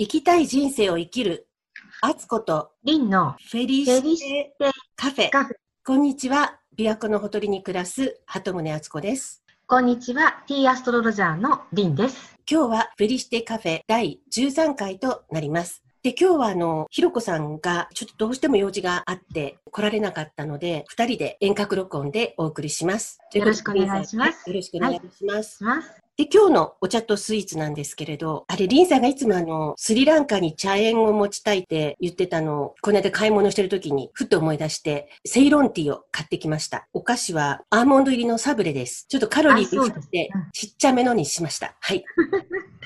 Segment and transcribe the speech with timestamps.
[0.00, 1.46] 生きたい人生を生きる、
[2.00, 5.28] あつことリンのフェリシシテカフェ。
[5.28, 5.56] カフェ。
[5.84, 6.58] こんにちは。
[6.74, 9.44] 琵琶湖のほとりに暮らす鳩宗敦子です。
[9.66, 12.34] こんにちは、T アストロロジャーのリンです。
[12.50, 15.82] 今日はフェリシテカフェ第13回となります。
[16.02, 23.18] で、今日はあの、ひろこさんがちょっとどうしても用事があって来られなかったので、二人で遠隔録音でお送りします。
[23.34, 25.58] よろしくお願いしますはいよろしくお願いします。
[25.58, 26.00] します。
[26.20, 36.86] で、今日のお茶とスイーツなんですけれど、あれ、リンさんがいつもあの、スリランカに茶園を持ちたいって言ってたのを、この間買い物してる時に、ふっと思い出して、セイロンティーを買ってきました。
[36.92, 39.06] お菓子はアーモンド入りのサブレです。
[39.08, 41.74] ちょっとカロリー低くてうん、ちっちゃめのにしました。
[41.80, 42.04] はい。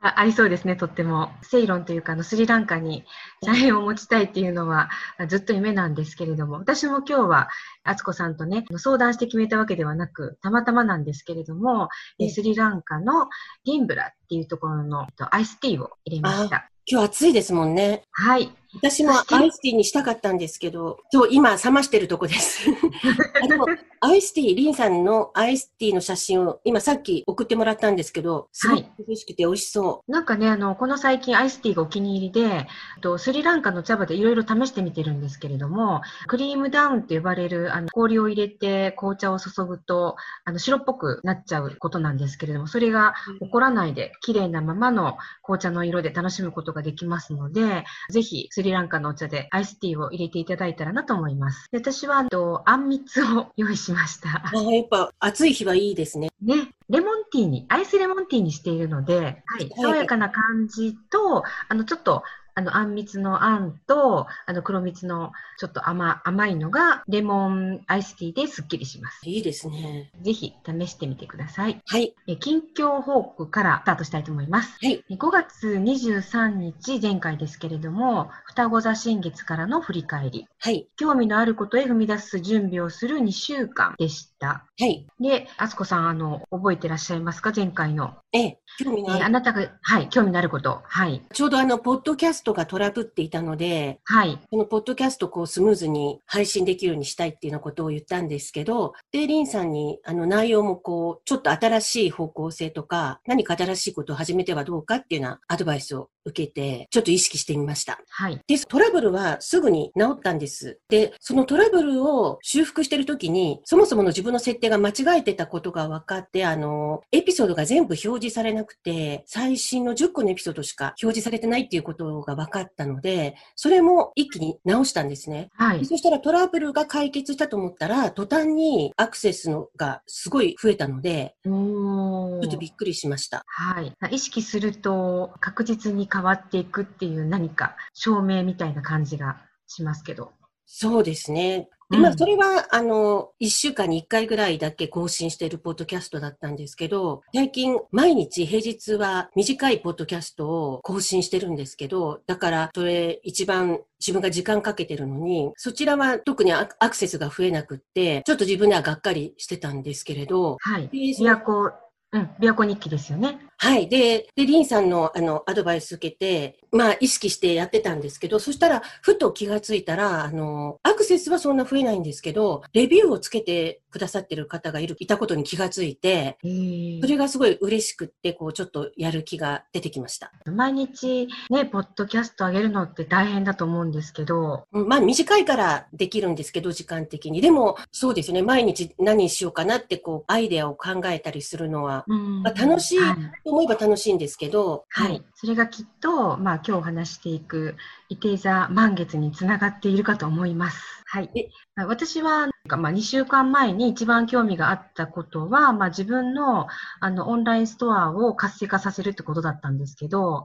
[0.00, 1.30] あありそうですね、とっても。
[1.42, 3.04] セイロンというか、あのスリランカに
[3.44, 4.90] 茶園を持ちたいっていうのは
[5.28, 7.48] ずっと夢なんですけれども、私も今日は、
[7.84, 11.88] 敦子さんとね、相談して決めたわけではなく、たまたまなんですけれども、
[12.30, 13.28] スリランカの
[13.64, 16.68] ギンブラっていうところのえっとアイスティーを入れました。
[16.92, 18.02] 今日暑いですもんね。
[18.10, 18.52] はい。
[18.74, 22.68] 私もアイスティーにしたかったんですけど、そう、今冷ましてるとこです。
[23.42, 23.66] あでも、
[24.00, 30.10] アイスティー、リンさんのアイスティーの写真を今さっき送ってもらったんですけど、すごく美しくて美味しそう。
[30.10, 32.66] なんかね、あの、この最近アイスティーがお気に入りで、
[33.02, 51.68] とスリランカの茶葉でいろいろ試してみてるんですけれども、クリームダウンと呼ばれるあの氷を入れて紅茶を注ぐと、あの白っぽくなっちゃうことなんですけれども、それが起こらないで、綺麗なままの紅茶の色で楽しむことができますので、ぜひスリランカのお茶でアイスティーを入れていただいたらなと思います。
[51.70, 54.42] で私は、あと、あんみつを用意しました。
[54.44, 56.30] あーやっぱ暑い日はいいですね。
[56.42, 62.22] ね、レモンティーに、アイスレモンティーにしているので、はい、爽やかな感じと、あの、ちょっと、
[62.54, 69.20] あの、あんみつのあんと、あの、黒蜜のちょっと甘、甘いのが、レモンアイスティーですっきりします。
[69.28, 70.10] いいですね。
[70.20, 71.80] ぜひ試してみてください。
[71.86, 72.14] はい。
[72.26, 74.76] え近況報告からスタートしたいと思います。
[74.82, 75.02] はい。
[75.08, 80.46] え5月23日前回ですけれども、双子座新月からの振り返り。
[80.58, 80.86] はい。
[80.96, 84.66] 興味のあることへ踏み出す準備をする2週間でした。
[84.82, 85.06] はい。
[85.20, 87.52] で、あつこさん、あの、覚えてらっしゃいますか？
[87.54, 88.16] 前回の。
[88.32, 89.24] ええ、興味えーのある。
[89.26, 90.80] あなたが、はい、興味のあること。
[90.82, 91.22] はい。
[91.32, 94.40] ちょうどあの、ポッドキャストがトラブっていたので、はい。
[94.50, 107.98] このポッドキャストをこうスムーズに配信できるようにしたいっていうようなことを言ったんですけど、で、リンさんにあの内容もこう、ちょっと新しい方向性とか、何か新しいことを始めてはどうかっていうようなアドバイスを受けて、ちょっと意識してみました。
[108.10, 108.38] はい。
[108.46, 110.78] で、トラブルはすぐに治ったんです。
[110.88, 125.50] で、そのトラブルを修復してるときに、そもそもの自分の設定が間違えてたことが分かって、あの、エピソードが全部表示されなくて、最新の10個のエピソードしか表示されてないっていうことが分かったので、それも一気に直したんですね。
[125.54, 125.80] はい。
[125.80, 133.44] でそしたらトラブルが解決したと思ったら、途端にアクセスのがすごい増えたので、ちょっとびっくりしました。
[133.46, 133.92] はい。
[134.10, 140.32] 意識すると確実に変わっていくっていう何か証明みたいな感じがしますけど。
[140.66, 141.68] そうですね。
[141.90, 160.88] で、うんまあ、それは、あの、一週間に一回ぐらいだけ更新しているポッドキャストだったんですけど、最近、毎日平日は短いポッドキャストを更新してるんですけど、だから、それ一番自分が時間かけてるのに、そちらは特にアアクセスが増えなくって、ちょっと自分ではがっかりしてたんですけれど、はい。
[160.88, 161.70] 琵琶湖、
[162.12, 163.38] うん、琵琶湖日記ですよね。
[163.62, 163.88] はい。
[163.88, 180.32] で、で、リンさんの、あの、アドバイス受けて、まあ、意識してやってたんですけど、そしたら、ふと気がついたら、あの、アクセスはそんな増えないんですけど、レビューをつけてくださってる方がいる、いたことに気がついて、えーそれがすごい嬉しくって、こう、ちょっとやる気が出てきました。
[180.44, 187.40] 毎日ね、ポッドキャスト上げるのって大変だと思うんですけど、うんまあ、短いからできるんですけど、時間的に。
[187.40, 188.42] でも、そうですよね。
[188.42, 195.22] 毎日何しようかなって、こう、アイデアを考えたりするのは、うんまあ楽しいはい思えば楽しいんですけど、はい。
[195.34, 197.76] それがきっと、まあ今日お話していく、
[198.08, 201.02] 伊手座満月につながっているかと思います。
[201.04, 201.30] はい。
[201.76, 206.66] 私は、まあ2週間前に一番興味があったことは、まあ自分の、
[207.00, 210.44] あの、オンラインストアを活性化させるってことだったんですけど、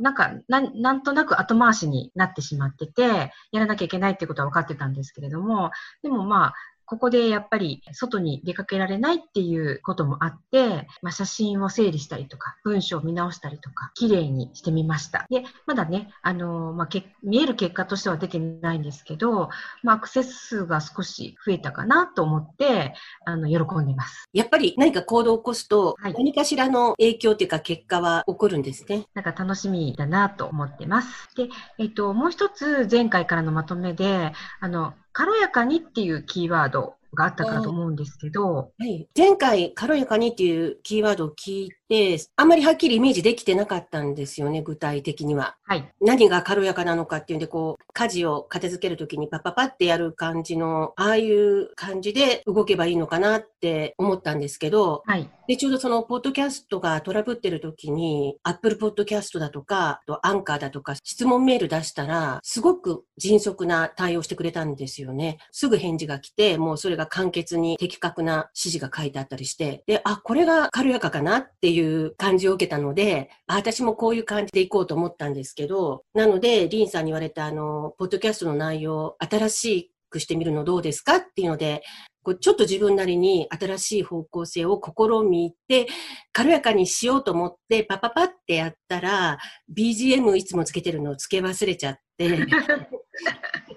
[0.00, 5.70] なんか、なんなんとなく後回しになってしまってて、やらなきゃいけないってことは分かってたんですけれども、
[6.02, 6.54] でもまあ、
[6.88, 15.26] ここでやっぱり外に出かけられないっていうこともあって、まあ、写真を整理したりとか、文章を見直したりとか、綺麗にしてみました。
[15.28, 19.50] で、まだね、あのまあ、け見える結果としては出てないんですけど、
[19.82, 22.94] まあ、アクセス数が少し増えたかなと思って、
[23.26, 24.26] あの、喜んでます。
[24.32, 29.06] やっぱり何か行動を起こすと、はい何かしらの影響というか結果は起こるんですね。
[29.14, 31.28] なんか楽しみだなと思ってます。
[31.36, 31.48] で、
[31.78, 39.08] えっと、もう一つ前回からのまとめで、あの、軽やかにっていうキーワードがあったかと思うんですけど、はい。
[39.16, 45.56] 前回、軽やかにっていうキーワードを聞いで、あんまりはっきりイメージできてなかったんですよね、具体的には。
[45.64, 45.90] はい。
[46.00, 55.30] 何が軽やかなのかっていうんで、こう、家事を片付けるときにパッパパってやる感じの、ああいう感じで動けばいいのかなって思ったんですけど、はい。
[55.48, 65.38] で、ちょうどその、ポッドキャストがトラブってるときに、Apple Podcast だとか、あとアンカーだとか、質問メール出したら、すごく迅速な対応してくれたんですよね。
[65.52, 79.64] すぐ返事が来て、もうそれが簡潔に的確な指示が書いてあったりして、で、あ、これが軽やかかなっていう感じを受けたので、あ私もこういう感じでいこうと思ったんですけど、なので、リンさんに言われたあの、ポッドキャストの内容、新し
[80.08, 81.82] クしてみるのどうですかっていうので、
[82.22, 85.86] こうちょっと自分なりに新しい方向性を試みて、
[86.32, 89.38] 軽やかにしようと思って、パパパってやったら、
[89.74, 92.46] BGM いつもつけてるのをつけ忘れちゃって、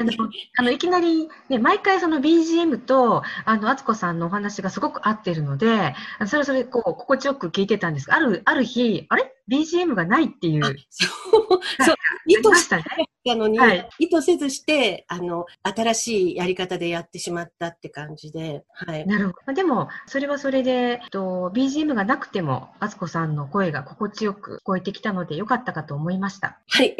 [0.00, 0.12] あの、
[0.58, 5.94] あのいきなり、ね、毎回その BGM と、あの、敦子さんのお話がすごく合ってるので、
[6.26, 11.06] それそれ、こう、心地よく聞いてたんですが、ある、ある日、あれ ?BGM がないっていう、そ
[11.38, 11.96] う、そう、
[12.26, 12.82] 意図した
[13.34, 19.06] のに、はい意図せずして、あの、新しいやり方でやってしまったって感じで、はい。
[19.06, 19.54] なるほど。
[19.54, 26.60] でも、それはそれで、えっと、BGM がなくても、敦子さんの声が心地よく聞こえてきたので、よかったかと思いました。
[26.68, 26.96] はい。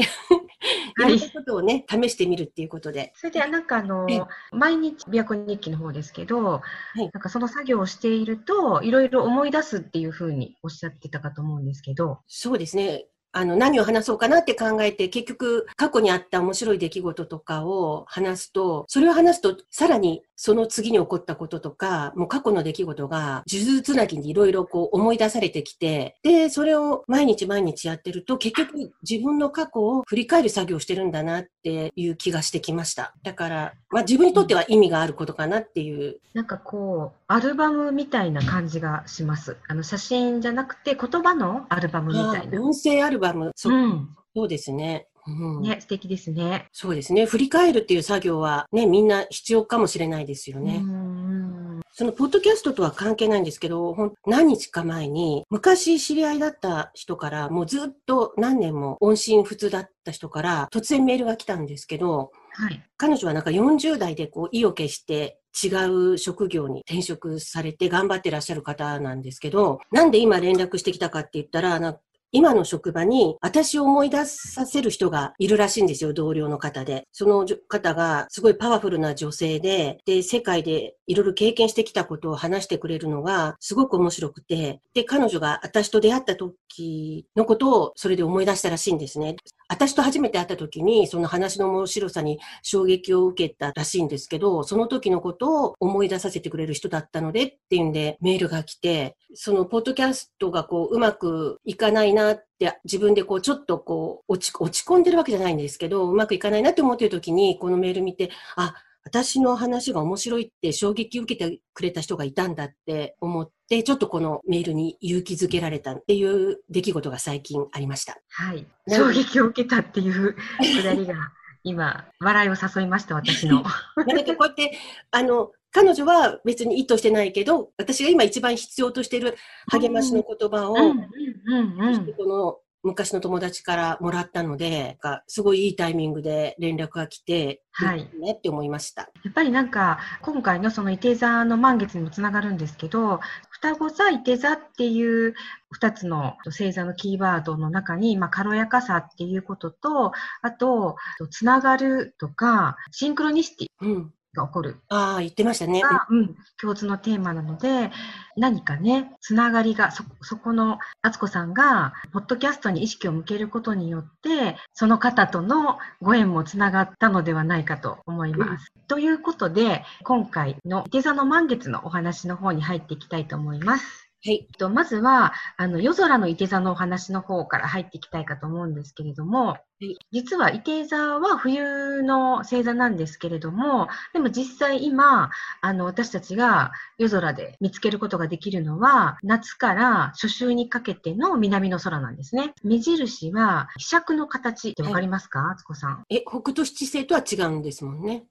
[0.98, 3.12] はいいろんなことをね、試してみるっていうことで。
[3.16, 6.62] それで、なんかあのええ、毎日、琵琶湖日記の方ですけど、
[6.94, 13.06] いなんかその作業をしていると、いろいろ思い出すっていうふうにおっしゃってたかと思うんですけど、そうですね。
[13.32, 33.14] あの、何を話そうかなって考えて、結局、過去にあった面白い出来事とかを話すと、それを話すと、さらにその次に起こったこととか、もう過去の出来事が、数珠つなぎにいろいろこう思い出されてきて、で、それを毎日毎日やってると、結局自分の過去を振り返る作業をしてるんだなっていう気がしてきました。
[33.22, 36.20] だから、まあ自分にとっては意味があることかなっていう。
[36.34, 39.56] なんかこう、アルバムみたいな感じがします。
[39.68, 42.62] あの、写真じゃなくて、言葉のアルバムみたいな。
[42.62, 44.08] 音声アルバム、そううん。
[44.34, 45.08] そうですね。
[45.26, 46.68] うんね、素敵ですね。
[46.72, 47.26] そうですね。
[47.26, 50.76] 振り返るっていう作業はね、みんな必要かもしれないですよね。
[50.82, 51.80] うん。
[51.92, 62.82] そのポッドキャストとは関係ないんですけど、ほん何日か前に、昔知り合いだった人から、もうずっと何年も音信不通だった人から、突然メールが来たんですけど、はい。
[62.96, 65.68] 彼女はなんか40代でこう意を決して違
[66.14, 71.98] う職業に転職されて頑張ってらっしゃる方なんですけど、なんで今連絡してきたかって言ったら、
[72.32, 77.04] 今の職場に私を思い出させる人がいるらしいんですよ、同僚の方で。
[77.12, 89.36] その方がすごいパワフルな女性で、で、世界でいろいろ経験してきたことを話してくれるのがすごく面白くて、で、彼女が私と出会った時のことをそれで思い出したらしいんですね。
[89.68, 108.74] 私と初めて会った時に、その話の面白さに衝撃を受けたらしいんですけど、その時のことを思い出させてくれる人だったのでっていうんでメールが来て、そのポッドキャストがこううまくいかないなって自分でこうちょっとこう落ち落ち込んでるわけじゃないんですけど、うまくいかないなって思ってる時にこのメール見て、あ、
[109.06, 118.18] 私の話が面白いって衝撃を受けてくれた人がいたんだって思って、ちょっとこのメールに勇気づけられたっていう出来事が最近ありました。
[118.30, 118.66] はい。
[118.88, 121.14] 衝撃を受けたっていうくだりが、
[121.62, 123.62] 今、笑いを誘いました、私の。
[124.08, 124.76] なんかこうやって、
[125.12, 129.36] あの、彼女は別に意図してないけど、私が今一番必要としている
[129.70, 130.74] 励ましの言葉を。
[130.74, 134.96] この昔の友達からもらったので、
[135.26, 139.10] すごいいいタイミングで連絡が来て、はいねって思いました。
[139.22, 145.34] やっぱりなんか、今回のその伊手座の満月にもつながるんですけど、双子座、伊手座っていう
[145.70, 150.96] 二つの星座のキーワードの中に、まあ、軽やかさっていうことと、あと、
[151.30, 154.12] つながるとか、シンクロニシティうん。
[154.36, 155.80] が起こるああ、言ってましたね。
[155.80, 157.90] が、うん、共通のテーマなので、
[158.36, 168.72] 何かね、つながりが、そ、そこの、敦子さんが、ポッドキャストに意識を向けることによって、その方とのご縁もつながったのではないかと思います。
[168.86, 174.05] ということで、今回の伊手座の満月のお話の方に入っていきたいと思います。
[174.26, 174.36] はい。
[174.42, 185.30] えっとまずは、あの、夜空の伊手座のお話の方から入っていきたいかと思うんですけれども、い実は伊手座は冬の星座なんですけれども、でも実際今、
[185.60, 192.54] あの、私たちが夜空で見つけることができるのは、夏から初秋にかけての南の空なんですね。
[192.64, 196.04] 目印は、希釈の形ってわかりますか、敦子さん？
[196.10, 198.24] え、北斗七星とは違うんですもんね。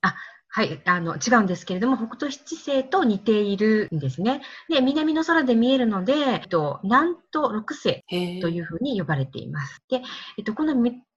[0.56, 4.42] はい、あの、違うんですけれども、北斗七星と似ているんですね。
[4.70, 8.06] で、南の空で見えるので、えっと、南と六星
[8.40, 9.84] というふうに呼ばれています。
[9.90, 10.02] で、
[10.38, 10.74] えっと、この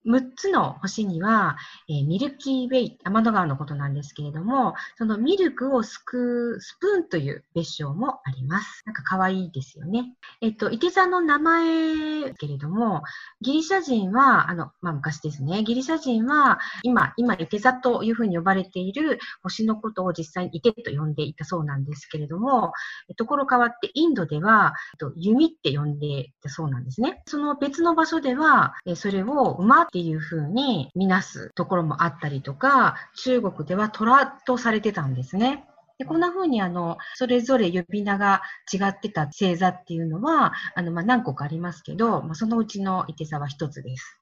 [0.07, 1.57] 6つの星には、
[1.89, 8.83] えー、ミルキーウェイ、天の川のことなんですけれども、そのミルクをすくうスプーンという別称もあります。
[8.85, 10.13] なんか可愛いですよね。
[10.41, 13.03] えっと、伊手座の名前けれども、
[13.41, 22.71] ギリシャ人は、あの、まあ、昔ですね、ギリシャ人は、今、今、伊手座というふうに呼ばれている星のことを実際に伊手と呼んでいたそうなんですけれども、
[23.17, 24.73] ところ変わってインドでは、
[25.15, 27.21] 弓って呼んでいたそうなんですね。
[27.27, 35.65] その別の場所では、それを馬っていうふうに見なすところもあったりとか、中国では虎とされてたんですね。
[35.97, 38.41] でこんな風にあの、それぞれ呼び名が
[38.71, 44.19] 違ってた星座っていうのは、あの、まあ、何個かありますけど、まあ、そのうちの伊手座は一つです。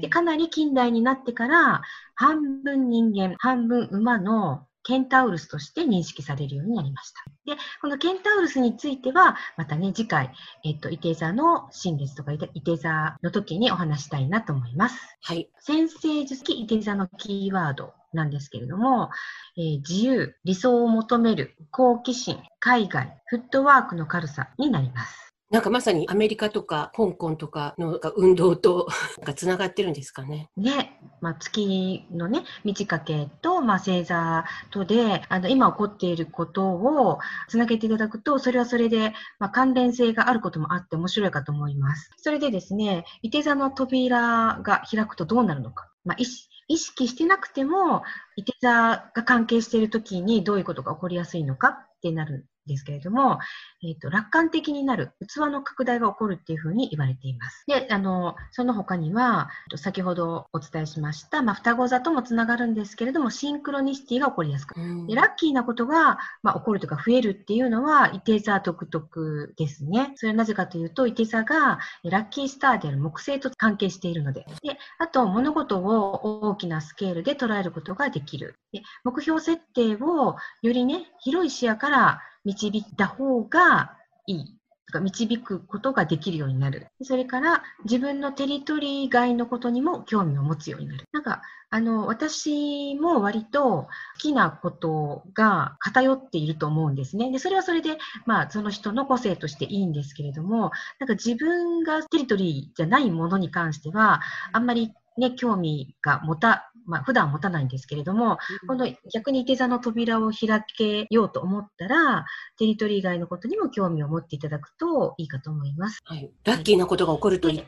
[0.00, 1.82] でかなり近代になってから、
[2.14, 7.22] 半分人間、半分馬のケンタウルスとして認識されるようになりました。
[7.44, 10.32] で、このケンタウルスについては、またね、次回、
[10.64, 14.96] えっと、伊手座の新月とか伊手座の時にお話したいなと思います。
[15.20, 15.50] はい。
[15.60, 19.10] 先生術期伊手座のキーワードなんですけれども、
[19.58, 25.27] えー、自由、理想を求める、好奇心、海外、フットワークの軽さになります。
[25.50, 28.86] なんかまさにアメリカとか香港とかの運動と
[29.34, 30.50] つ ながってるんですかね。
[30.58, 31.00] ね。
[31.22, 42.10] まあ、月のね、満ち欠けと、まあ、星座とで、あの、今起こっていることをつなげていただくと、それはそれで、まあ、関連性があることもあって面白いかと思います。
[42.18, 45.88] それでですね、いて座の扉が開くとどうなるのか。
[46.04, 48.02] まあ、意識してなくても、
[48.36, 53.40] いて座が関係しているときにどういうことが起こりやすいのかってなるですけれども、
[53.82, 57.64] えっ、ー、と、楽観的になる、器の拡大が起こるっていうふうに言われています。
[57.66, 64.74] で、あの、その他には、先ほどお伝えしました、まあ、双子座ともつながるんですけれども、シンクロニシティが起こりやすく、
[65.06, 70.12] でラッキーなことが、まあ、起こるとか増えるっていうのは、いて座独特ですね。
[70.16, 74.46] それはなぜかというと、いて座がラッキースターである木星と関係しているので。
[74.62, 78.58] で、あと、物事を大きなスケールで捉えることができる。
[78.72, 84.54] で目標設定をよりね、広い視野から導いた方がいい。
[85.00, 86.86] 導くことができるようになる。
[87.02, 91.04] それから自分のテリトリー外のことにも興味を持つようになる。
[91.12, 93.88] なんか、あの、私も割と好
[94.18, 97.30] きなことが偏っていると思うんですね。
[97.30, 104.22] で、それはそれで、まあ、その人の個性としていいんですけれども、なんか自分がテリトリーじゃないものに関しては、
[104.54, 112.24] あんまりね、興味が持た、まあ、普段持たないんですけれども、うん、この逆に手座の扉を開けようと思ったら、
[112.58, 116.00] テリトリー以外のことにも興味を持っていただくといいかと思います。
[116.04, 116.30] はい。
[116.44, 117.64] ラッキーなことが起こるといい。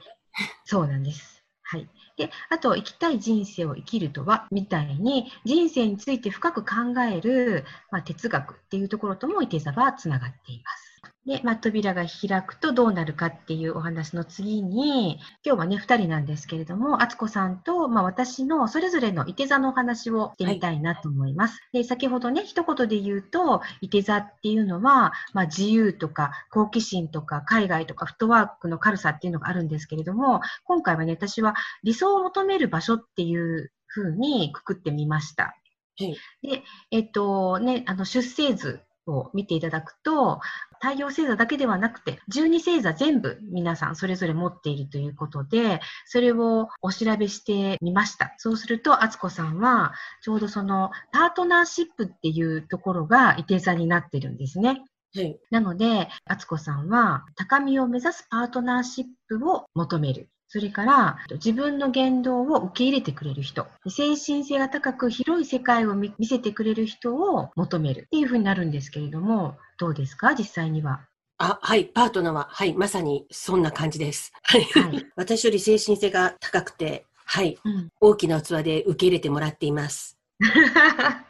[0.64, 1.44] そうなんです。
[1.62, 1.88] はい。
[2.16, 10.89] で、あと、生きたい人生を生きるとは、みたいに、人生について深く考える、まあ、哲学っていうところとも、いて座はつながっています。
[11.26, 21.61] で、まあ、扉が開くとどうなるかっていうお話の次に、今日はね、2人なんですけれども、敦子さんと、まあ、私のそれぞれのいて座のお話をしてみたいなと思います。
[21.73, 35.54] はい、で、先ほどね、一言で言うと、いて座っていうのは、まあ、自由とか好奇心とか海外とかフットワークの軽さっていうのがあるんですけれども、今回はね、私は理想を求める場所っていうふうにくくってみました。
[35.99, 40.40] はい、で、えっとね、あの出生図を見ていただくと、
[40.83, 48.35] 太陽星座だけではなくて、12星座全部皆さんそれぞれ持っているということで、それをお調べしてみました。
[48.38, 49.92] そうすると、あつこさんは、
[50.23, 54.83] ちょうどそのパートナーシップっていうところがいて座になってるんですね。
[55.14, 60.30] はい、なので、あつこさんは、高みを目指すパートナーシップを求める。
[60.52, 63.69] それから、自分の言動を受け入れてくれる人。
[63.88, 70.35] 精神性が高く広い世界を見せてくれる人を求めるっていうふうになるんですけれども、どうですか？
[70.35, 71.07] 実際には。
[71.38, 74.33] あ、はい、パートナーは、はい、まさにそんな感じです。
[74.42, 74.66] はい。
[75.14, 80.19] 私より精神性が高くて、はい、うん、大きな器で受け入れてもらっています。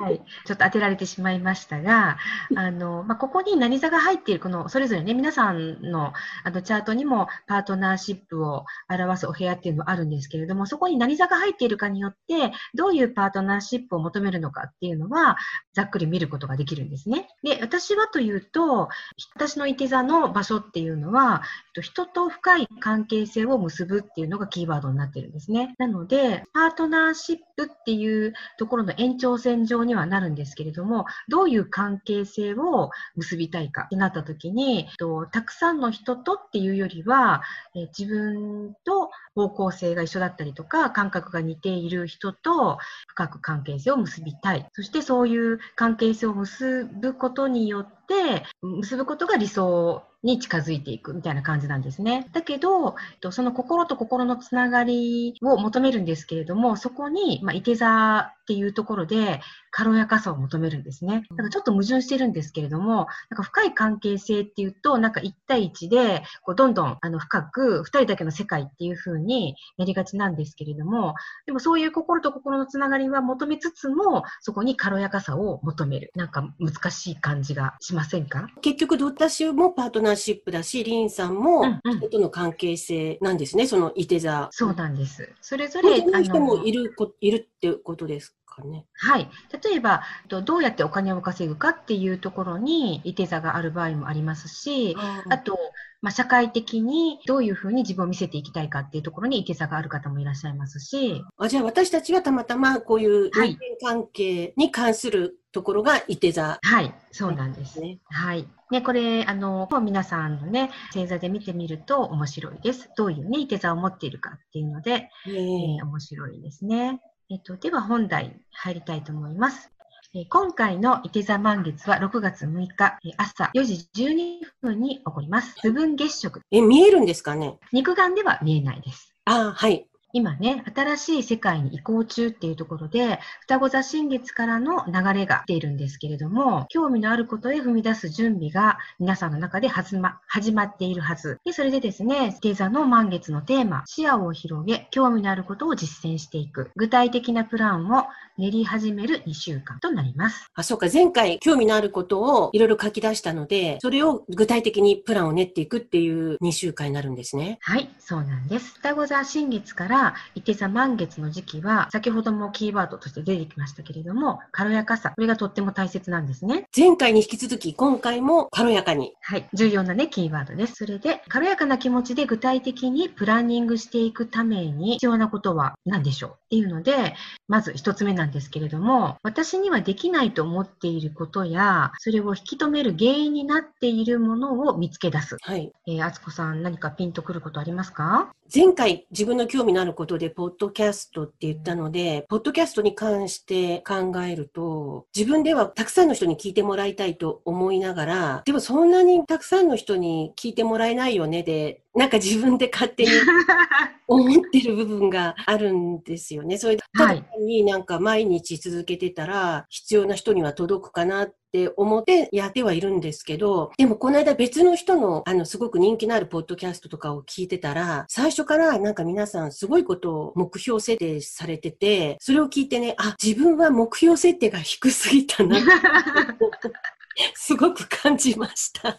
[0.00, 2.18] はい、ちょっと当てられてしまいましたが、
[2.56, 6.12] あのまあ、ここに何座が入っている、このそれぞれね、皆さんの
[6.44, 15.36] あのチャートにもパートナーシップを表すお部屋っていうのはあるんですけれども、そこに何座が入っているかによって、どういうパートナーシップを求めるのかっていうのは、
[15.72, 17.28] ざっくり見ることができるんですね。
[17.44, 18.88] で、私はというと、
[19.36, 21.42] 私のいて座の場所っていうのは、
[21.80, 25.74] 人と深い関係性を結ぶっていうのがキーワードになってるんですね。
[25.78, 37.42] なので、パートナーシップっていうところの延長線上にはなるんですけれども、どういう関係性を結びたいかってなった時に、とたくさんの人とっていうよりは、
[37.74, 44.66] え自分と方向性が一緒だったりとか、感覚が似ている人と深く関係性を結びたい。
[44.72, 52.26] そしてそういう関係性を結ぶことによってって、結ぶことが理想に近づいていくみたいな感じなんですね。
[52.32, 52.96] だけど、
[53.30, 61.26] その心と心のつながりを求めるんですけれども、そこに、まあ、いて座っていうところで軽やかさを求めるんですね。
[61.28, 71.14] だからちょっと矛盾してるんですけれども、なんか深い関係性っていうと、なんか1対1で、こうどんどんあの深く2人だけの世界っていう風になりがちなんですけれども、
[71.44, 76.10] でもそういう心と心のつながりは求めつつも、そこに軽やかさを求める。
[76.14, 78.48] なんか難しい感じがしませんか？
[78.62, 84.48] 結局、私もパートナーシップだし、リンさんも人との関係性なんですね、そのいて座。
[84.52, 85.30] そうなんです。
[85.42, 86.00] それぞれ。
[86.00, 88.86] 人もいるいるってことですかね。
[88.94, 89.30] はい。
[89.62, 94.96] 例えば、どうやってお金を稼ぐかっていうところに、いて座がある場合もありますし、
[95.28, 95.58] あと、
[96.00, 101.24] まあ、社会的にどういうふうに自分を見せていきたいかっていうところにいて座がある方もいらっしゃいますし。
[101.36, 107.80] あじゃあ私たちはたまたまこういう人間関係に関するところがいて座、はい、そうなんです。
[107.80, 108.46] ね、はい。
[108.70, 112.90] ね、これ、あの、皆さんのね、星座で見てみると面白いです。
[112.96, 117.00] どういうね、いて座を持っているかっていうので、えー、面白いですね。
[117.30, 119.70] えっと、では本題入りたいと思います。
[120.14, 125.54] え今回のいて座満月は6月6日、朝4時12分に起こります。
[125.62, 126.40] 部分月食。
[126.50, 127.58] え、見えるんですかね？
[127.70, 129.14] 肉眼では見えないです。
[129.26, 129.86] あはい。
[130.12, 141.40] 今ね、新しい世界に移行中っていうところで、双子座新月からの流れが出ているんですけれども、興味のあることへ踏み出す準備が皆さんの中で始ま始まっているはず。
[141.44, 146.70] で、それでですね、星座の満月のテーマ、視野を広げ、興味のあることを実践していく。
[146.76, 148.06] 具体的なプランを
[148.38, 150.46] 練り始める2週間となります。
[150.54, 150.86] あ、そうか。
[150.90, 157.58] 前回興味のあることをいろいろ書き出したので、それを具体的にプランを練っていくっていう2週間になるんですね。
[157.60, 158.74] はい、そうなんです。
[158.76, 159.97] 双子座新月から、
[160.34, 165.10] いて座満月の時期は、先ほどもキーワードとして出てきましたけれども、軽やかさ。
[165.10, 166.66] これがとっても大切なんですね。
[166.76, 169.14] 前回に引き続き、今回も軽やかに。
[169.20, 169.48] はい。
[169.52, 170.74] 重要なね、キーワードです。
[170.74, 176.47] それで、軽やかな気持ちで具体的にプランニングしていくために必要なことは何でしょう？
[176.48, 177.14] っていうので、
[177.46, 185.36] まず一つ目なんですけれども、私にはできないと思っていることや、それを引き止める原因になっているものを見つけ出す。
[185.38, 185.70] はい。
[185.86, 188.32] えー、あつこさん、何かピンとくることありますか？
[188.52, 203.10] 前回自分の興味のあることで、ポッドキャストって言ったので、ポッドキャストに関して考えると、自分ではたくさんの人に聞いてもらいたいと思いながら、でもそんなにたくさんの人に聞いてもらえないよねで、なんか自分で勝手に
[204.06, 206.56] 思ってる部分があるんですよね。
[206.56, 225.58] それで、ただになんか毎日続けてたら、必要な人には届くかなって思ってやってはいるんですけど、でもこの間別の人の、あの、すごく人気のあるポッドキャストとかを聞いてたら、最初からなんか皆さんすごいことを目標設定されてて、それを聞いてね、あ、自分は目標設定が低すぎたな。
[227.34, 228.90] すごく感じました。
[228.90, 228.98] だ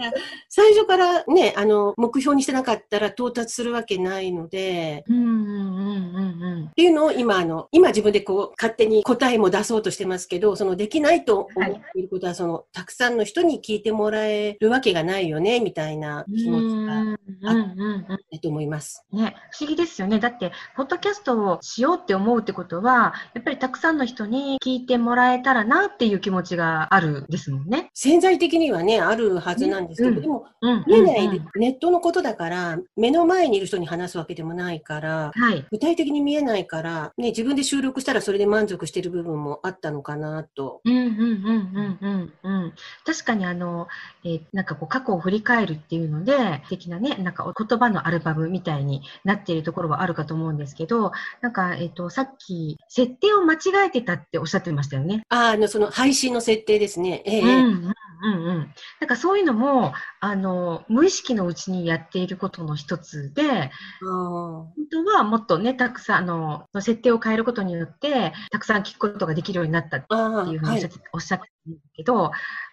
[0.00, 0.12] ら、
[0.48, 19.04] 最初からね、あの、目標にしてなかったら到達するわけないので、うんうんうんうんっていうのを今、あの、今自分でこう、勝手に答えも出そうとしてますけど、そのできないと思っていることは、はい、その、たくさんの人に聞いてもらえるわけがないよね、みたいな気持ちがあったと思います。
[19.12, 20.18] ね、不思議ですよね。
[20.18, 27.90] だって、ポッドキャストをしようって思うってことは、やっぱりたくさんの人に聞いてもらえたらなっていう気持ちがあるですもんね。
[27.94, 30.46] 潜在的にはね、あるはずなんですけど、うん、でも、
[30.86, 40.80] 見えない、ネットのことだから、目の前にいる人に話すわけでもないから、はい、具体的に見えないから、ね、自分で収録したらそれで満足してる部分もあったのかなと。
[40.84, 42.72] うんうんうんうんうんうん。
[43.04, 43.88] 確かにあの、
[44.24, 55.22] えー、なんかこう過去を振り返るっていうので、的なね、なんか言葉のアルバムみたいになっているところはあるかと思うんですけど、なんか、えっ、ー、と、さっき、設定を間違えてたっておっしゃってましたよね。
[55.28, 57.09] ああ、の、その配信の設定ですね。
[57.10, 57.22] ね。
[57.26, 58.74] ええ、うんうんうんうん。
[59.00, 63.70] なんかそういうのも、あの、無意識のうちにやっていることの一つで、
[64.00, 70.14] 本当はもっとね、たくさん、あの、設定を変えることによって、たくさん聞くことができるようになったって
[70.50, 72.30] いうふうにおっしゃって,、おっしゃってるんだけど、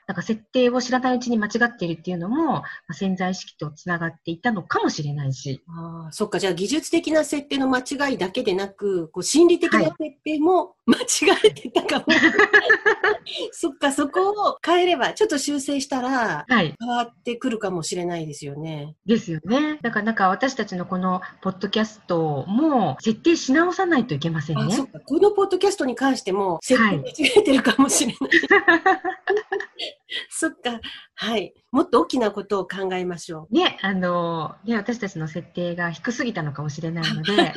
[0.08, 5.62] なんか設定を知らないうちに間違っているっていうのも、まあ、潜在意識とつながっていたのかもしれないし。
[5.68, 6.40] ああ、そっか。
[6.40, 12.06] じゃあ技術的な設定の間違いだけでなく、こう心理的な設定も間違えてたかも。
[12.08, 12.20] はい、
[13.52, 18.96] そっか、そこを変えれば、ちょっと修正したら、変わってくるかもしれないですよね。
[19.06, 19.78] ですよね。
[19.82, 24.74] だからなんか私たちのこのポッドキャストも設定し直さないといけませんね。
[24.74, 25.02] そっか。
[25.02, 28.18] このポッドキャストに関しても設定間違えてるかもしれない。
[28.88, 28.94] は
[29.78, 29.97] い
[30.30, 30.80] そっか。
[31.16, 31.54] はい。
[31.72, 33.54] もっと大きなことを考えましょう。
[33.54, 37.54] ね、あの、ね、私たちの設定が低すぎたのかもしれないので、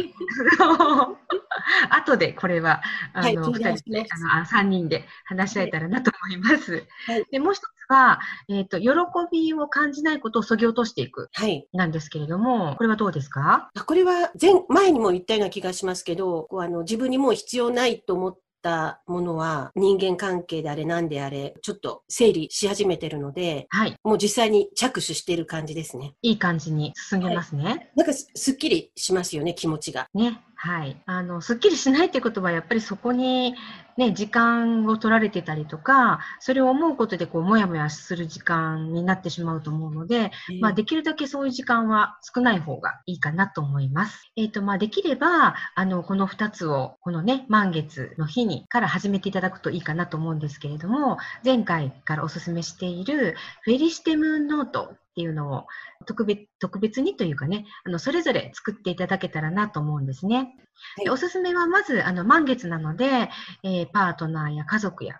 [1.91, 2.83] 後でこれは、
[3.13, 6.87] あの、二、はい、人で、あの、三人で話し合えたらなと思います。
[7.07, 8.89] はい、で、もう一つは、えっ、ー、と、喜
[9.33, 11.29] びを感じないことをそぎ落としていく。
[11.33, 11.69] はい。
[11.73, 13.71] なんですけれども、これはどうですか？
[13.87, 26.15] これは前、前にも言ったような気がしますけど、こうあの自分にもう必要ないと思ってったものは人間関係であれ何であれちょっと整理し始めてるので、はい、もう実際に着手している感じですね。
[26.23, 27.65] いい感じに進んでますね。
[27.65, 30.07] はい、なんかすっきりしますよね、気持ちが。
[30.15, 30.43] ね。
[30.63, 31.01] はい。
[31.07, 33.55] あの、すっきりしないってことは、やっぱりそこに
[33.97, 44.31] ね、時間を取られてたりとか、それを思うことで、こう、もやもやする時間になってしまうと思うので、えー、まあ、できるだけそういう時間は少ない方がいいかなと思います。
[44.37, 55.67] えっ、ー、と、まあ、できれば、あの、この2つを、このね、満月の日にから始めていただくといいかなと思うんですけれども、前回からお勧めしている、フェリシテムーンノートっていうのを
[56.07, 60.55] 特別特別にというかね、あのそれぞれ作っていただけたらなと思うんですね。
[60.97, 63.29] はい、おすすめはまずあの満月なので、
[63.65, 65.17] えー、パートナーや家族や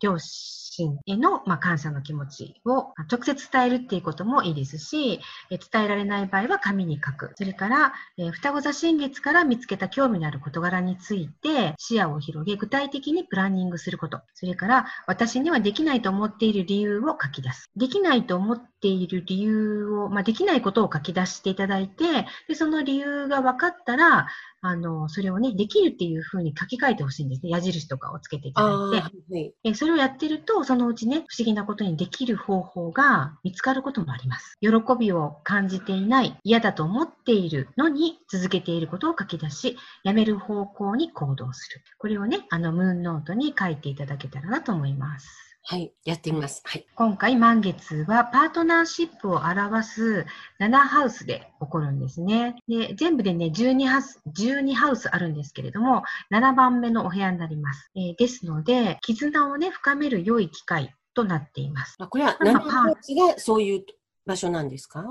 [0.00, 7.32] 両親への、まあ、感謝の気持ちを直接伝えるっていうこともいいですし、え伝えられない場合は紙に書く。
[7.36, 14.20] それから、え、双子座新月から見つけた興味のある事柄について視野を広げ、具体的にプランニングすること。
[14.34, 17.70] それから、私にはできないと思っている理由を書き出す。
[17.76, 24.26] できないと思っている理由を、まあ、できないことを書き出していただいて、でその理由が分かったら、
[24.66, 27.50] あの、それをね、できるっていうふうに書き換えてほしいんですね。
[27.50, 29.34] 矢印とかをつけていただいて。
[29.34, 34.56] はい、えそれをやってると、そのうちね、不思議なことにできる方法が見つかることもあります。
[34.62, 41.82] 喜びを感じていない、嫌だと思っているのに続けていることを書き出し、やめる方向に行動する。
[41.98, 45.53] これをね、あの、ムーンノートに書いていただけたらなと思います。
[45.66, 46.60] はい、やってみます。
[46.66, 46.86] はい。
[46.94, 50.26] 今回満月はパートナーシップを表す
[50.60, 52.56] 7ハウスで起こるんですね。
[52.68, 57.90] で、全部でね、12ハウス、12ハウスあるんですけれども、7番目のお部屋になります。
[57.96, 61.96] えー、ですので、絆をね、深める良い機会となっています。
[61.98, 63.86] あこれは7ハウスがそういう
[64.26, 65.02] 場所なんですか？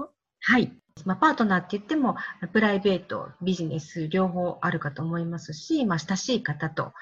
[0.42, 0.72] はい。
[1.06, 2.16] まあ、パートナーって言っても、
[2.52, 6.94] プライベート、ビジネス、両方あるかと思いますし、まあ、親しい方と、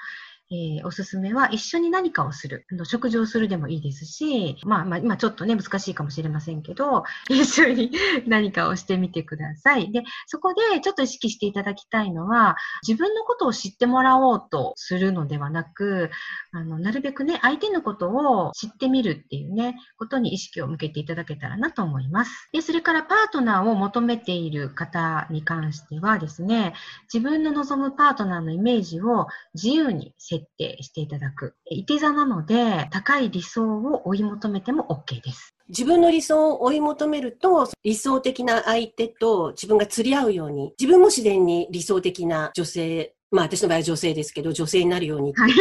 [0.52, 2.66] えー、おすすめは一緒に何かをする。
[2.84, 7.90] 食事をするでもいいですし、まあまあ今ちょっとね難しいかもしれませんけど、 一緒に
[8.28, 9.90] 何かをしてみてください。
[9.90, 16.10] で、そこでちょっと意識していただきたいのは、自分のことを知ってもらおうとするのではなく、
[16.52, 22.50] あの、なるべくね、相手のことを知ってみるっていうね、ことに意識を向けていただけたらなと思います。
[22.52, 26.74] で、それからパートナーを求めている方に関してはですね、
[27.12, 31.54] 自分の望むパートナーのイメージを自由に設設定していただく。
[31.70, 35.54] いて座なので、高い理想を追い求めても OK です。
[35.68, 45.32] 自分の理想を追い求めると、理想的な相手と自分が釣り合うように、自分も自然に理想的な女性まあ私の場合は女性ですけど、女性になるように。
[45.34, 45.52] はい、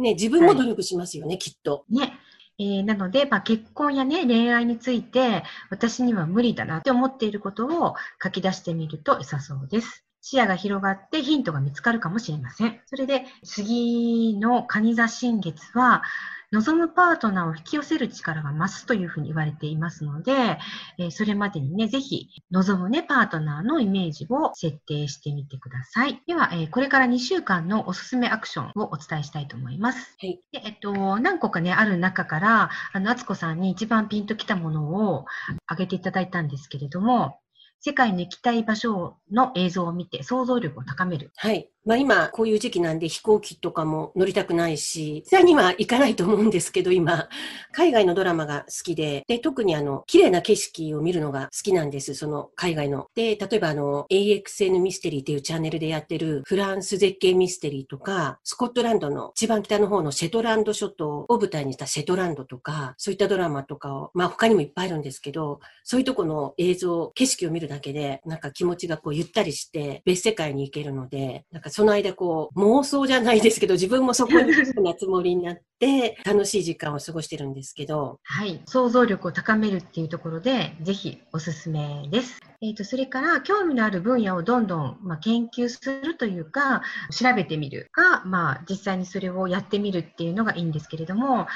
[0.00, 1.84] ね、自分も努力しますよね、はい、きっと。
[1.90, 2.18] ね。
[2.58, 10.05] えー、なので、まあ、結婚やね、恋愛について、私には無理だなって思っていることを書き出してみると良さそうです。
[10.28, 12.80] 視野が広がってヒントが見つかるかもしれません。
[12.86, 16.02] それで次の蟹座新月は、
[16.50, 20.58] 望むパートナーを引き寄せる力が増すというふうに言われていますので、
[20.98, 26.20] えそれまでにね、ぜひ望むね、パートナーのイメージを設定してみてください。
[26.26, 30.16] では、えこれから2週間のおすすめアクションをお伝えしたいと思います。
[30.20, 30.40] はい。
[30.50, 35.26] でえっと、何個かね、ある中から、あの、あつこさんに一番ピンときたものを
[35.66, 37.38] 挙げていただいたんですけれども、
[37.80, 41.32] 世界に行きたい場所の映像を見て想像力を高める。
[41.36, 41.70] はい。
[41.86, 47.28] まあ今、こういう時期なんで飛行機とかも乗りたくないし、実際には行かないと思うんですけど、今、
[47.70, 53.06] 海外のドラマが好きで、で、特にあの、綺麗な景色を見るのが好きなんです、その海外の。
[53.14, 78.18] で、例えばあの、AXN ミステリーっていうチャンネルでやってるフランス絶景ミステリーとか、スコットランドの一番北の方のシェトランド諸島を舞台にしたシェトランドとか、そういったドラマとかを、まあ他にもいっぱいあるんですけど、そういうとこの映像、景色を見るだけで、なんか気持ちがこうゆったりして、別世界に行けるので、なんかその間こう、妄想じゃないですけど、自分もそこに行くなつもりになって、楽しい時間を過ごしてるんですけど。
[78.22, 78.62] はい。
[78.64, 82.40] 想像力を高めるっていうところで、ぜひおすすめです。
[82.62, 91.46] え、ー、と、それから、興味のある分野をどんどん、まあ、研究するというか、調べてみるか、まあ、実際にそれをやってみるっていうのがいいんですけれども、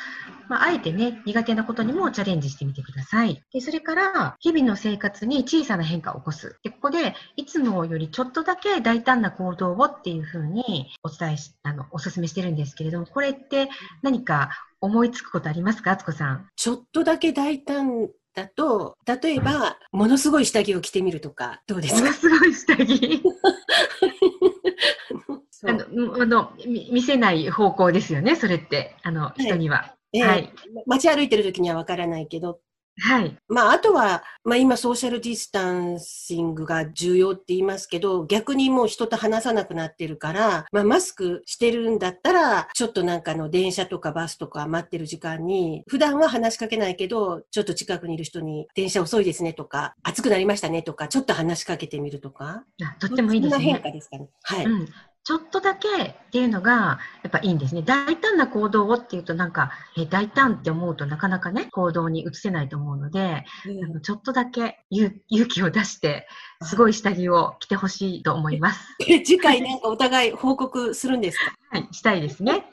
[0.49, 3.43] まあ、あえてね、苦手なことにもチャレンジしてみてください。
[3.53, 6.59] で、それから、日々の生活に小さな変化を起こす。
[6.63, 13.69] で、ここで、いつもよりちょっとだけ大胆な行動をっていうふうにお伝えし、あの、お勧めしてるんですけれども、これって
[14.03, 16.49] 何か思いつくことありますか、あつこさん？
[16.57, 22.01] ちょっとだけ大胆だと、例えば、ものすごい下着を着てみるとか、どうですか？
[22.01, 23.23] ものすごい下着。
[25.67, 29.95] あの、あの、見せない方向ですよね、それって、あの、人には。
[30.23, 30.53] はい。
[30.87, 32.61] 街歩いてる時にはわからないけど、
[33.01, 33.37] はい。
[33.49, 52.65] まあ、あとは、まあ今ソーシャルディスタンシングが重要って言いますけど、逆にもう人と話さなくなってるから、まあマスクしてるんだったら、ちょっとなんかの電車とかバスとか待ってる時間に、普段は話しかけないけど、ちょっと近くにいる人に、電車遅いですねとか、暑くなりましたねとか、ちょっと話しかけてみるとか。
[53.01, 53.65] とってもいいですね。
[53.65, 54.29] 変化ですかね。
[54.43, 54.65] はい。
[54.65, 54.89] うん
[55.23, 57.83] ちょっとだけっていうのが、やっぱいいんですね。
[57.83, 66.27] 大胆な行動をっていうとなんか、え大胆って思うとなかなかね、行動に移せないと思うので、うん、あのちょっとだけ勇気を出して、
[66.63, 68.81] すごい下着を着てほしいと思います。
[69.25, 71.53] 次回なんかお互い報告するんですか？
[71.71, 72.65] はい、したいですね。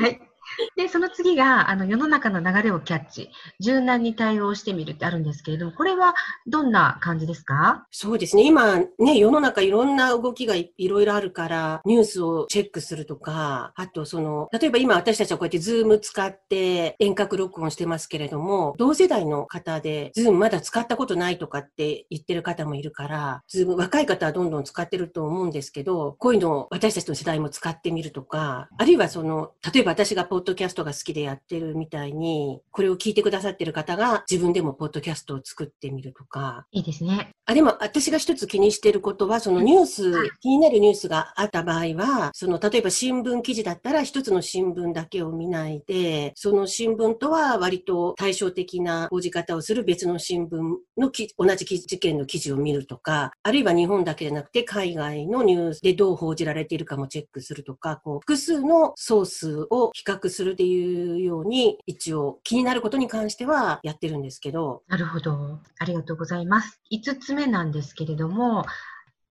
[0.00, 0.31] はい。
[0.76, 6.14] で、その次が、あの、世の中の流れをキャッチ、柔軟に対応してみるってあるんですけれども、これは
[6.46, 7.86] どんな感じですか？
[7.90, 8.44] そうですね。
[8.46, 36.66] 今、ね、世の中いろんな動きがいろいろあるから、ニュースをチェックするとか、あとその、例えば今私たちはこうやって Zoom 使って遠隔録音してますけれども、同世代の方で、 Zoom まだ使ったことないとかって言ってる方もいるから、 Zoom 若い方はどんどん使ってると思うんですけど、こういうのを私たちの世代も使ってみるとか、あるいはその、例えば私がポッドキャストが好きでやってるみたいに、これを聞いてくださってる方が自分でもポッドキャストを作ってみるとか。
[36.72, 37.30] いいですね。
[37.46, 50.56] あ、でも私が一つ気にしてることは、そのニュース、気になるニュースがあった場合は、その例えば新聞記事だったら一つの新聞だけを見ないで、その新聞とは割と対照的な報じ方をする別の新聞
[50.96, 64.82] の同じ事件の記事を見るとか、あるいは日本だけじゃなくて海外のニュースでどう報じられているかもチェックするとか、こう複数のソースを比較するっていうように、一応気になることに関してはやってるんですけど。
[64.88, 65.60] なるほど。
[65.78, 66.80] ありがとうございます。
[66.92, 68.64] 5つ目なんですけれども、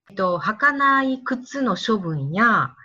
[0.10, 2.76] えっと、履かない靴の処分や、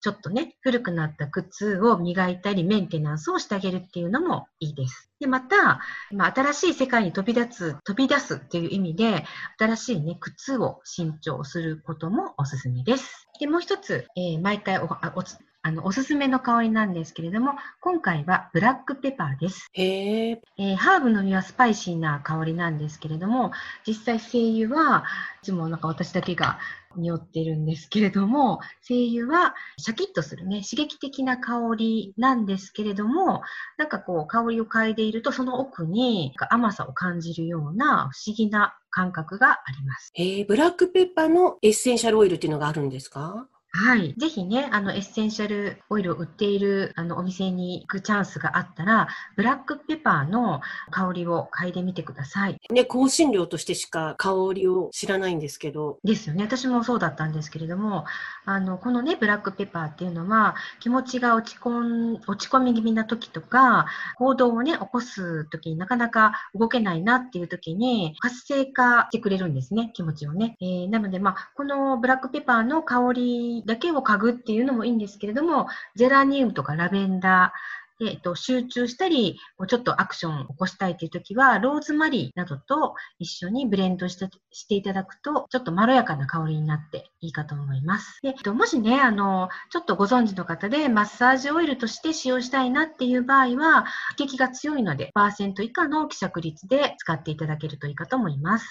[0.00, 5.10] ちょっとね、古くなった靴を磨いたり、メンテナンスをしてあげるっていうのもいいです。
[5.18, 5.80] で、また、
[6.12, 9.24] まあ、新しい世界に飛び立つ、飛び出すっていう意味で、
[9.58, 13.26] 新しいね、靴を新調することもおすすめです。
[13.40, 15.22] で、もう一つ、えー、毎回おお
[15.66, 19.66] あの、おすすめの香りなんですけれども、今回はブラックペパーです。
[19.72, 23.50] へえー、ハーブの実はスパイシーな香りなんですけれども、
[23.84, 25.02] 実際精油は、
[25.42, 26.60] いつもなんか私だけが
[26.94, 33.42] 匂ってるんですけれども、精油はシャキッとするね、刺激的な香りなんですけれども、
[33.76, 40.12] なんかこう香りを嗅いでいるとその奥に甘さを感じるような不思議な感覚があります。
[40.14, 43.48] えー、ブラックペッパーのエッセンシャルオイルっていうのがあるんですか？
[43.78, 44.14] はい。
[44.16, 52.58] ぜひね、あの、エッセンシャルオイルを売っている、あの、お店に行くチャンスがあったら、ブラックペパーの香りを嗅いでみてください。
[52.70, 55.98] ね、香辛料としてしか香りを知らないんですけど。
[56.04, 56.44] ですよね。
[56.44, 58.06] 私もそうだったんですけれども、
[58.46, 63.86] あの、このね、ブラックペパーっていうのは、気持ちが落ち込ん、落ち込み気味な時とか、
[64.16, 70.56] 行動をね、起こす時になかなか動けないなっていう時に、活性化してくれるんですね、気持ちをね。
[70.62, 88.20] えー、なので、まあ、このブラックペパーの香りだけを嗅ぐっていうのもいいんですけれども、ジェラニウムとかラベンダー、で、えっと、集中したり、ちょっとアクションを起こしたいというときは、ローズマリーなどと一緒にブレンドしてしていただくと、ちょっとまろやかな香りになっていいかと思います。
[88.22, 93.86] で、えっと、もしね、あの、ちょっとご存知の方で、マッサージオイルとして使用したいなっていう場合は、
[94.18, 98.66] 刺激が強いので、パーセント以下の希釈率で使っていただけるといいかと思います。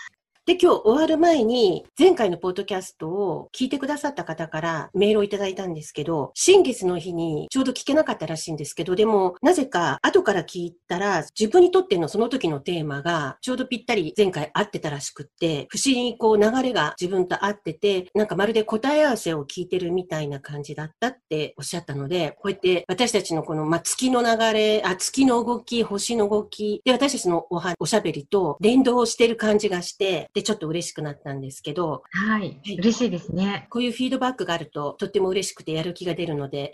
[0.46, 32.41] で、今日終わる前に、前回のポッドキャストを聞いてくださった方からメールをいただいたんですけど、新月の日にちょうど聞けなかったらしいんですけど、でも、なぜか後から聞いたら、自分にとってのその時のテーマが、ちょうどぴったり前回合ってたらしくって、不思議にこう流れが自分と合ってて、なんかまるで答え合わせを聞いてるみたいな感じだったっておっしゃったので、こうやって私たちのこの、まあ、月の流れ、あ、月の動き、星の動き、で、私たちのおはおしゃべりと連動してる感じがして、ってちょっと嬉しくなったんですけど、はい。
[32.41, 33.67] はい嬉しいですね。
[33.69, 36.74] こういうフィードバックがあるととっても嬉しくてやる気が出るので、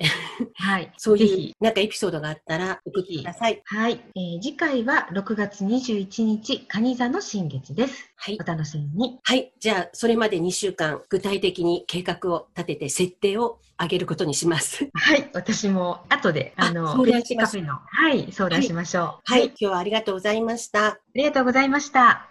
[0.55, 0.91] はい。
[0.97, 1.63] そういう。
[1.63, 3.61] なんかエピソードがあったら送ってください。
[3.65, 8.11] はい、えー次回は6月21日、蟹座の新月です。
[8.15, 8.43] はいお。
[8.43, 9.19] 楽しみに。
[9.21, 9.53] はい。
[9.59, 14.89] じゃあ、それまで2週間、具体的に計画を立てて設定を上げることにします。
[14.93, 19.31] はい、私も後で、ああの、相ペ談しましょうリチカフェの、はい、相談しましょう。
[19.31, 19.45] はい。
[19.45, 20.87] 今日はありがとうございました。
[20.87, 22.30] ありがとうございました。